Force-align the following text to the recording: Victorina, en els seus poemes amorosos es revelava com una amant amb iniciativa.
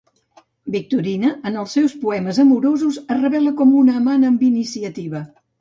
Victorina, 0.75 1.29
en 1.49 1.59
els 1.63 1.75
seus 1.77 1.93
poemes 2.05 2.39
amorosos 2.45 2.97
es 3.05 3.21
revelava 3.23 3.55
com 3.63 3.79
una 3.85 3.97
amant 4.03 4.29
amb 4.31 4.45
iniciativa. 4.53 5.27